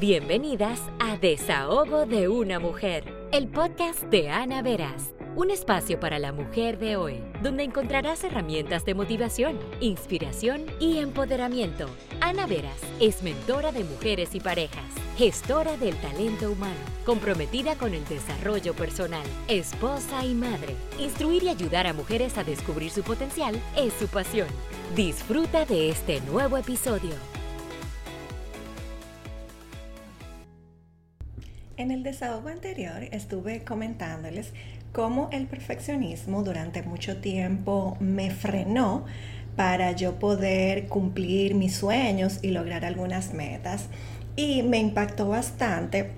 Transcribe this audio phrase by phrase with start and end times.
[0.00, 5.12] Bienvenidas a Desahogo de una Mujer, el podcast de Ana Veras.
[5.36, 11.84] Un espacio para la mujer de hoy, donde encontrarás herramientas de motivación, inspiración y empoderamiento.
[12.22, 14.86] Ana Veras es mentora de mujeres y parejas,
[15.18, 20.76] gestora del talento humano, comprometida con el desarrollo personal, esposa y madre.
[20.98, 24.48] Instruir y ayudar a mujeres a descubrir su potencial es su pasión.
[24.96, 27.39] Disfruta de este nuevo episodio.
[31.80, 34.52] En el desahogo anterior estuve comentándoles
[34.92, 39.06] cómo el perfeccionismo durante mucho tiempo me frenó
[39.56, 43.86] para yo poder cumplir mis sueños y lograr algunas metas.
[44.36, 46.10] Y me impactó bastante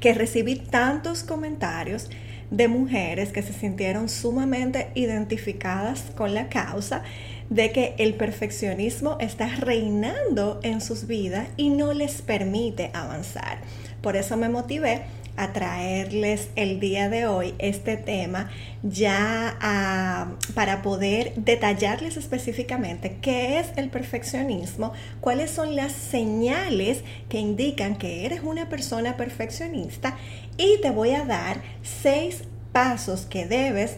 [0.00, 2.10] que recibí tantos comentarios
[2.50, 7.04] de mujeres que se sintieron sumamente identificadas con la causa
[7.48, 13.58] de que el perfeccionismo está reinando en sus vidas y no les permite avanzar.
[14.02, 15.02] Por eso me motivé
[15.36, 18.50] a traerles el día de hoy este tema
[18.82, 27.38] ya ah, para poder detallarles específicamente qué es el perfeccionismo, cuáles son las señales que
[27.38, 30.16] indican que eres una persona perfeccionista
[30.56, 32.42] y te voy a dar seis
[32.72, 33.96] pasos que debes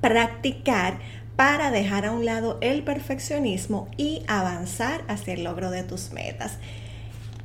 [0.00, 0.98] practicar
[1.36, 6.58] para dejar a un lado el perfeccionismo y avanzar hacia el logro de tus metas.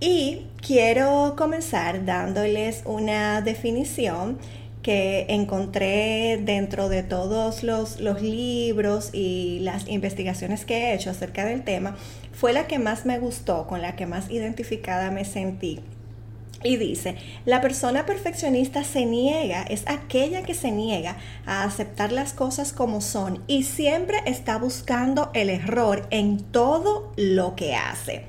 [0.04, 4.40] Y quiero comenzar dándoles una definición
[4.82, 11.64] que encontré dentro de todos los, libros y las investigaciones que he hecho acerca del
[11.64, 11.96] tema,
[12.34, 15.82] fue la que más me gustó, con la que más identificada me sentí.
[16.64, 22.34] Y dice, la persona perfeccionista se niega, es aquella que se niega a aceptar las
[22.34, 28.26] cosas como son y siempre está buscando el error en todo lo que hace.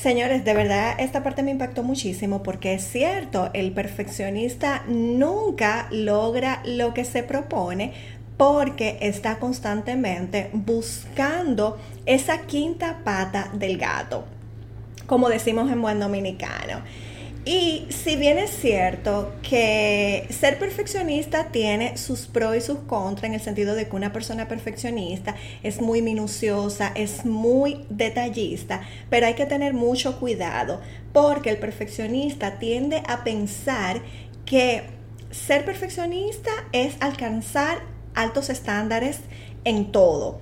[0.00, 6.62] Señores, de verdad esta parte me impactó muchísimo porque es cierto, el perfeccionista nunca logra
[6.64, 7.94] lo que se propone
[8.36, 14.24] porque está constantemente buscando esa quinta pata del gato,
[15.06, 16.82] como decimos en buen dominicano.
[17.48, 23.32] Y si bien es cierto que ser perfeccionista tiene sus pros y sus contras en
[23.32, 29.32] el sentido de que una persona perfeccionista es muy minuciosa, es muy detallista, pero hay
[29.32, 30.82] que tener mucho cuidado
[31.14, 34.02] porque el perfeccionista tiende a pensar
[34.44, 34.82] que
[35.30, 37.78] ser perfeccionista es alcanzar
[38.14, 39.20] altos estándares
[39.64, 40.38] en todo.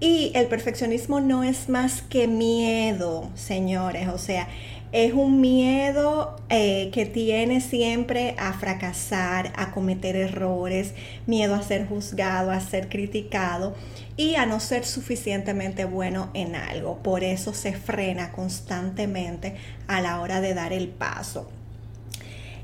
[0.00, 4.08] Y el perfeccionismo no es más que miedo, señores.
[4.08, 4.48] O sea,
[4.92, 10.94] es un miedo eh, que tiene siempre a fracasar, a cometer errores,
[11.26, 13.76] miedo a ser juzgado, a ser criticado
[14.16, 16.98] y a no ser suficientemente bueno en algo.
[16.98, 19.54] Por eso se frena constantemente
[19.86, 21.48] a la hora de dar el paso.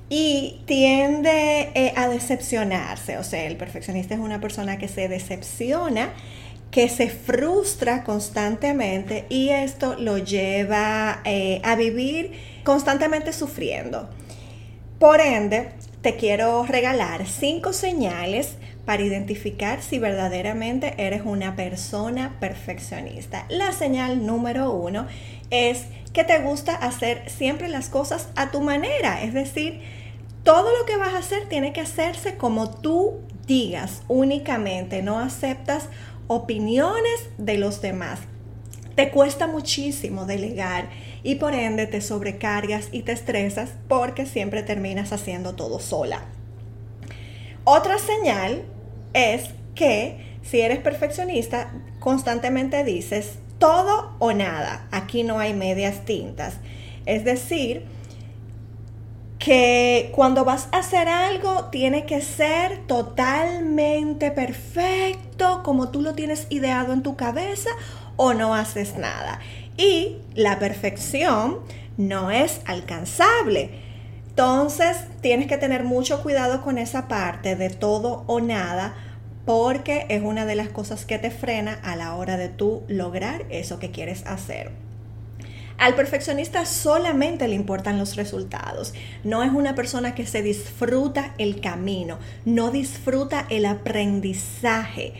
[0.09, 6.13] Y tiende eh, a decepcionarse, o sea, el perfeccionista es una persona que se decepciona
[6.71, 12.33] que se frustra constantemente y esto lo lleva eh, a vivir
[12.65, 14.09] constantemente sufriendo.
[14.99, 15.71] Por ende,
[16.03, 23.45] te quiero regalar cinco señales para identificar si verdaderamente eres una persona perfeccionista.
[23.49, 25.07] La señal número uno
[25.51, 29.83] es que te gusta hacer siempre las cosas a tu manera, es decir,
[30.45, 35.89] todo lo que vas a hacer tiene que hacerse como tú digas únicamente, no aceptas
[36.29, 38.21] opiniones de los demás.
[38.95, 40.89] Te cuesta muchísimo delegar
[41.23, 46.23] y por ende te sobrecargas y te estresas porque siempre terminas haciendo todo sola.
[47.65, 48.63] Otra señal
[49.13, 54.87] es que si eres perfeccionista, constantemente dices todo o nada.
[54.93, 56.55] Aquí no hay medias tintas.
[57.05, 57.85] Es decir,
[59.39, 65.26] que cuando vas a hacer algo tiene que ser totalmente perfecto
[65.63, 67.71] como tú lo tienes ideado en tu cabeza
[68.17, 69.41] o no haces nada.
[69.77, 71.59] Y la perfección
[71.97, 73.71] no es alcanzable.
[74.29, 78.95] Entonces tienes que tener mucho cuidado con esa parte de todo o nada
[79.47, 83.47] porque es una de las cosas que te frena a la hora de tú lograr
[83.49, 84.86] eso que quieres hacer.
[85.79, 88.95] Al perfeccionista solamente le importan los resultados.
[89.25, 95.13] No es una persona que se disfruta el camino, no disfruta el aprendizaje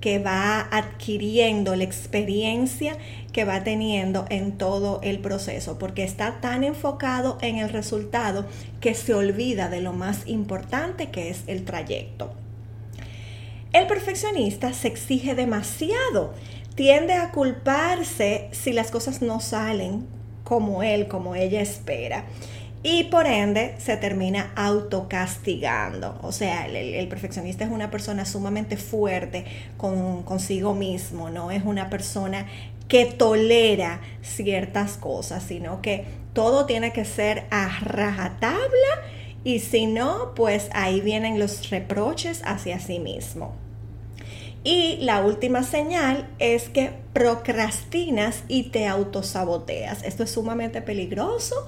[0.00, 2.96] que va adquiriendo, la experiencia
[3.32, 8.46] que va teniendo en todo el proceso, porque está tan enfocado en el resultado
[8.80, 12.34] que se olvida de lo más importante que es el trayecto.
[13.72, 16.34] El perfeccionista se exige demasiado
[16.74, 20.06] tiende a culparse si las cosas no salen
[20.44, 22.24] como él, como ella espera.
[22.82, 26.18] Y por ende se termina autocastigando.
[26.22, 29.46] O sea, el, perfeccionista es una persona sumamente fuerte
[29.78, 32.46] con, consigo mismo, no es una persona
[32.86, 36.04] que tolera ciertas cosas, sino que
[36.34, 39.00] todo tiene que ser a rajatabla
[39.44, 43.63] y si no, pues ahí vienen los reproches hacia sí mismo.
[44.64, 50.02] Y la última señal es que procrastinas y te autosaboteas.
[50.02, 51.66] Esto es sumamente peligroso,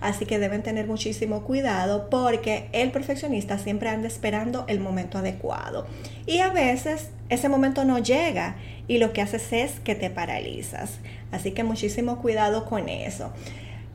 [0.00, 5.86] así que deben tener muchísimo cuidado porque el perfeccionista siempre anda esperando el momento adecuado.
[6.24, 8.56] Y a veces ese momento no llega
[8.88, 11.00] y lo que haces es que te paralizas.
[11.30, 13.30] Así que muchísimo cuidado con eso.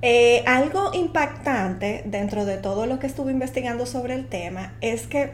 [0.03, 5.31] Eh, algo impactante dentro de todo lo que estuve investigando sobre el tema es que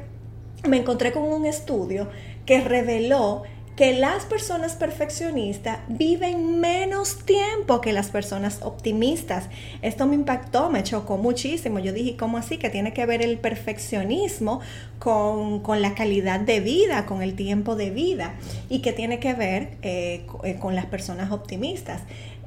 [0.67, 2.09] me encontré con un estudio
[2.45, 3.43] que reveló
[3.79, 9.47] que las personas perfeccionistas viven menos tiempo que las personas optimistas.
[9.81, 11.79] Esto me impactó, me chocó muchísimo.
[11.79, 12.57] Yo dije, ¿cómo así?
[12.57, 14.59] Que tiene que ver el perfeccionismo
[14.99, 18.33] con, la calidad de vida, con el tiempo de vida
[18.69, 22.01] y que tiene que ver eh, eh, con las personas optimistas.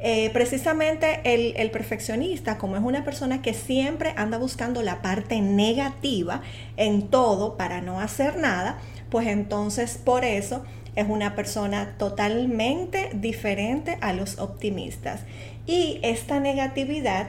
[0.05, 6.43] Eh, precisamente el, perfeccionista, como es una persona que siempre anda buscando la parte negativa
[6.77, 8.79] en todo para no hacer nada,
[9.13, 10.65] pues entonces por eso
[10.97, 15.21] es una persona totalmente diferente a los optimistas.
[15.67, 17.29] Y esta negatividad,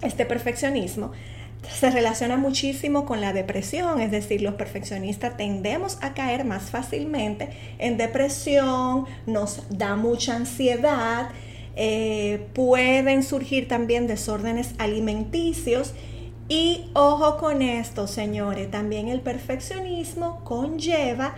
[0.00, 1.12] este perfeccionismo,
[1.70, 7.50] se relaciona muchísimo con la depresión, es decir, los perfeccionistas tendemos a caer más fácilmente
[7.78, 11.28] en depresión, nos da mucha ansiedad,
[11.76, 15.92] eh, pueden surgir también desórdenes alimenticios
[16.48, 21.34] y ojo con esto, señores, también el perfeccionismo conlleva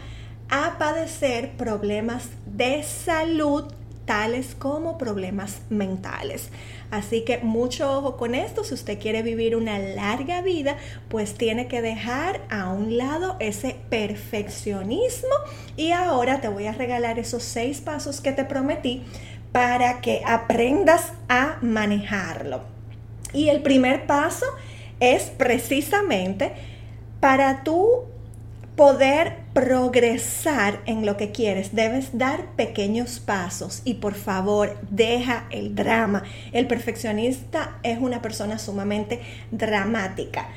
[0.51, 3.73] a padecer problemas de salud
[4.05, 6.51] tales como problemas mentales.
[6.91, 10.77] Así que mucho ojo con esto, si usted quiere vivir una larga vida,
[11.09, 15.35] pues tiene que dejar a un lado ese perfeccionismo
[15.77, 19.03] y ahora te voy a regalar esos seis pasos que te prometí
[19.53, 22.63] para que aprendas a manejarlo.
[23.33, 24.74] Y el primer paso es
[25.37, 26.53] precisamente
[27.21, 28.05] para tú
[28.77, 35.75] poder progresar en lo que quieres, debes dar pequeños pasos y por favor deja el
[35.75, 36.25] drama.
[36.53, 39.21] El perfeccionista es una persona sumamente
[39.53, 40.49] dramática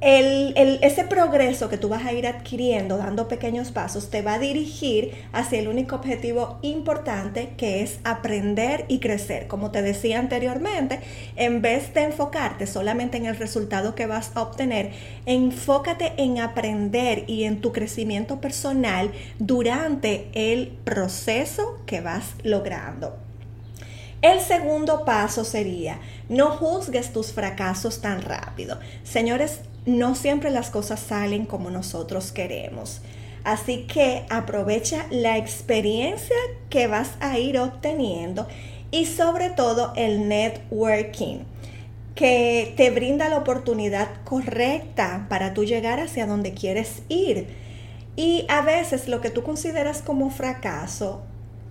[0.00, 5.12] ese progreso que tú vas a ir adquiriendo dando pequeños pasos te va a dirigir
[5.32, 9.46] hacia el único objetivo importante que es aprender y crecer.
[9.46, 11.00] Como te decía anteriormente,
[11.36, 14.92] en vez de enfocarte solamente en el resultado que vas a obtener,
[15.26, 23.18] enfócate en aprender y en tu crecimiento personal durante el proceso que vas logrando.
[24.22, 25.98] El segundo paso sería,
[26.28, 28.78] no juzgues tus fracasos tan rápido.
[29.02, 33.00] Señores, no siempre las cosas salen como nosotros queremos.
[33.44, 36.36] Así que aprovecha la experiencia
[36.68, 38.46] que vas a ir obteniendo
[38.90, 41.38] y sobre todo el networking
[42.14, 47.46] que te brinda la oportunidad correcta para tú llegar hacia donde quieres ir.
[48.16, 51.22] Y a veces lo que tú consideras como fracaso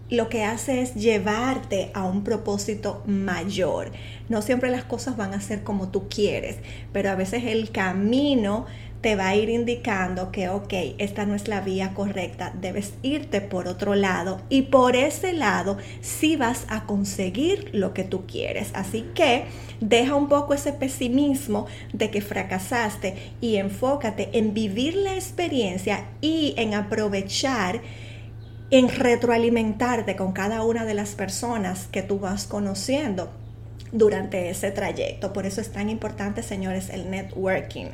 [0.09, 3.91] lo que hace es llevarte a un propósito mayor.
[4.27, 6.57] No siempre las cosas van a ser como tú quieres,
[6.91, 8.65] pero a veces el camino
[9.01, 13.39] te va a ir indicando que, ok, esta no es la vía correcta, debes irte
[13.39, 18.71] por otro lado y por ese lado sí vas a conseguir lo que tú quieres.
[18.73, 19.45] Así que
[19.79, 26.53] deja un poco ese pesimismo de que fracasaste y enfócate en vivir la experiencia y
[26.57, 27.81] en aprovechar
[28.71, 33.31] en retroalimentarte con cada una de las personas que tú vas conociendo
[33.91, 35.33] durante ese trayecto.
[35.33, 37.87] Por eso es tan importante, señores, el networking.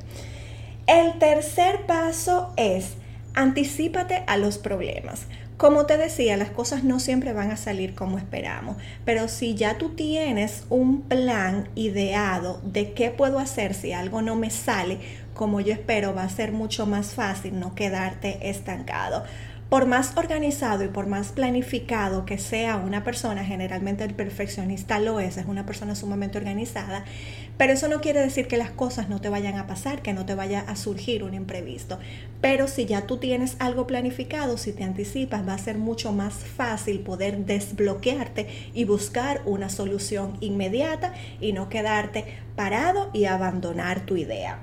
[0.88, 2.94] El tercer paso es
[3.34, 5.28] anticipate a los problemas.
[5.58, 9.78] Como te decía, las cosas no siempre van a salir como esperamos, pero si ya
[9.78, 15.00] tú tienes un plan ideado de qué puedo hacer si algo no me sale
[15.34, 19.24] como yo espero, va a ser mucho más fácil no quedarte estancado
[19.70, 25.20] por más organizado y por más planificado que sea una persona, generalmente el perfeccionista lo
[25.20, 27.04] es, es una persona sumamente organizada,
[27.58, 30.26] pero eso no quiere decir que las cosas no te vayan a pasar, que no
[30.26, 31.98] te vaya a surgir un imprevisto.
[32.42, 36.34] Pero si ya tú tienes algo planificado, si te anticipas, va a ser mucho más
[36.34, 44.16] fácil poder desbloquearte y buscar una solución inmediata y no quedarte parado y abandonar tu
[44.16, 44.60] idea.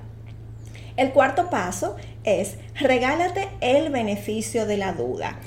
[0.96, 5.38] El cuarto paso es regálate el beneficio de la duda.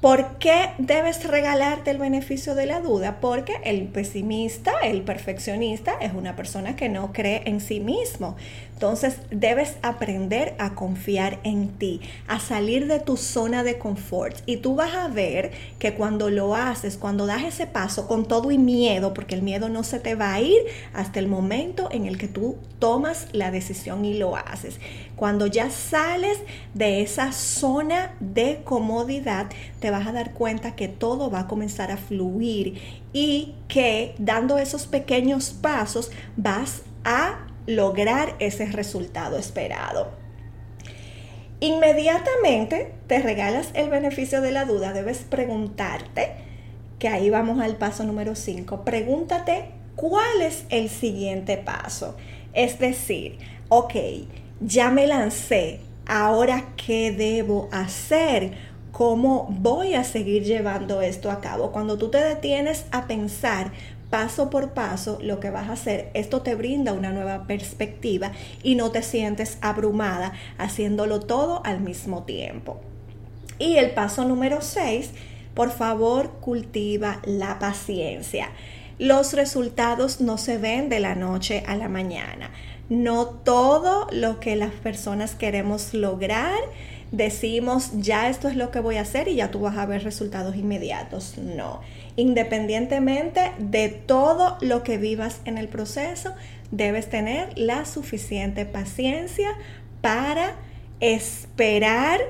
[0.00, 3.20] ¿Por qué debes regalarte el beneficio de la duda?
[3.22, 8.36] Porque el pesimista, el perfeccionista, es una persona que no cree en sí mismo.
[8.74, 14.36] Entonces debes aprender a confiar en ti, a salir de tu zona de confort.
[14.46, 18.50] Y tú vas a ver que cuando lo haces, cuando das ese paso con todo
[18.50, 20.58] y miedo, porque el miedo no se te va a ir
[20.92, 24.80] hasta el momento en el que tú tomas la decisión y lo haces.
[25.14, 26.38] Cuando ya sales
[26.74, 29.46] de esa zona de comodidad,
[29.78, 32.80] te vas a dar cuenta que todo va a comenzar a fluir
[33.12, 40.12] y que dando esos pequeños pasos vas a lograr ese resultado esperado.
[41.60, 46.32] Inmediatamente te regalas el beneficio de la duda, debes preguntarte,
[46.98, 52.16] que ahí vamos al paso número 5, pregúntate cuál es el siguiente paso.
[52.52, 53.94] Es decir, ok,
[54.60, 58.52] ya me lancé, ahora qué debo hacer
[58.94, 61.72] cómo voy a seguir llevando esto a cabo.
[61.72, 63.72] Cuando tú te detienes a pensar
[64.14, 68.30] paso por paso lo que vas a hacer, esto te brinda una nueva perspectiva
[68.62, 72.80] y no te sientes abrumada haciéndolo todo al mismo tiempo.
[73.58, 75.10] Y el paso número 6,
[75.52, 78.50] por favor, cultiva la paciencia.
[79.00, 82.52] Los resultados no se ven de la noche a la mañana.
[82.88, 86.60] No todo lo que las personas queremos lograr
[87.12, 90.04] decimos, ya esto es lo que voy a hacer y ya tú vas a ver
[90.04, 91.38] resultados inmediatos.
[91.38, 91.80] No.
[92.16, 96.34] Independientemente de todo lo que vivas en el proceso,
[96.70, 99.50] debes tener la suficiente paciencia
[100.00, 100.56] para
[101.00, 102.20] esperar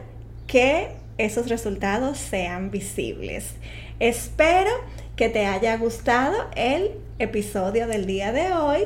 [0.46, 0.88] que
[1.18, 3.54] esos resultados sean visibles.
[4.00, 4.70] Espero
[5.16, 8.80] que te haya gustado el episodio del día de hoy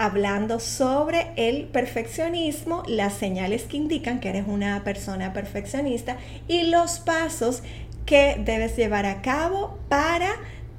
[0.00, 6.16] hablando sobre el perfeccionismo, las señales que indican que eres una persona perfeccionista
[6.48, 7.62] y los pasos
[8.06, 10.30] que debes llevar a cabo para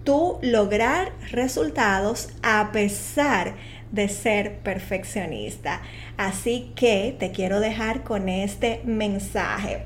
[0.03, 3.53] tú lograr resultados a pesar
[3.91, 5.83] de ser perfeccionista.
[6.17, 9.83] Así que te quiero dejar con este mensaje.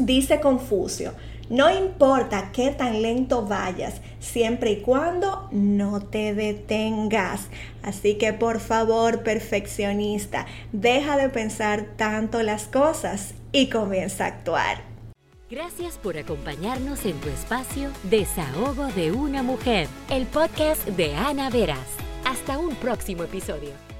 [0.00, 1.14] Dice Confucio,
[1.50, 7.48] no importa qué tan lento vayas, siempre y cuando no te detengas.
[7.82, 14.94] Así que por favor, perfeccionista, deja de pensar tanto las cosas y comienza a actuar.
[15.50, 21.86] Gracias por acompañarnos en tu espacio Desahogo de una mujer, el podcast de Ana Veras.
[22.24, 23.93] Hasta un próximo episodio.